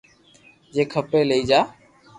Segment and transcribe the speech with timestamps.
[0.73, 1.59] جي کپي لئي جا